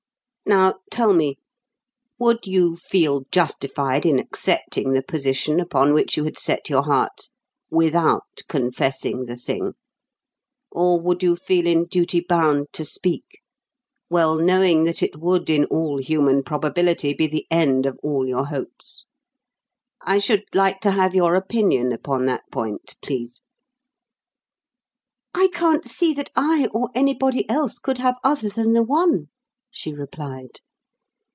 Now 0.43 0.79
tell 0.91 1.13
me: 1.13 1.37
would 2.19 2.45
you 2.45 2.75
feel 2.75 3.21
justified 3.31 4.05
in 4.05 4.19
accepting 4.19 4.91
the 4.91 5.01
position 5.01 5.61
upon 5.61 5.93
which 5.93 6.17
you 6.17 6.25
had 6.25 6.37
set 6.37 6.69
your 6.69 6.83
heart 6.83 7.29
without 7.69 8.41
confessing 8.49 9.23
the 9.25 9.37
thing; 9.37 9.75
or 10.69 10.99
would 10.99 11.23
you 11.23 11.37
feel 11.37 11.65
in 11.65 11.85
duty 11.85 12.19
bound 12.19 12.67
to 12.73 12.83
speak, 12.83 13.39
well 14.09 14.35
knowing 14.35 14.83
that 14.83 15.01
it 15.01 15.15
would 15.21 15.49
in 15.49 15.63
all 15.65 15.99
human 15.99 16.43
probability 16.43 17.13
be 17.13 17.27
the 17.27 17.47
end 17.49 17.85
of 17.85 17.97
all 18.03 18.27
your 18.27 18.47
hopes? 18.47 19.05
I 20.01 20.19
should 20.19 20.43
like 20.53 20.81
to 20.81 20.91
have 20.91 21.15
your 21.15 21.35
opinion 21.35 21.93
upon 21.93 22.25
that 22.25 22.43
point, 22.51 22.97
please." 23.01 23.41
"I 25.33 25.47
can't 25.53 25.87
see 25.89 26.13
that 26.15 26.29
I 26.35 26.67
or 26.73 26.89
anybody 26.93 27.49
else 27.49 27.79
could 27.79 27.99
have 27.99 28.17
other 28.21 28.49
than 28.49 28.73
the 28.73 28.83
one," 28.83 29.29
she 29.73 29.93
replied. 29.93 30.59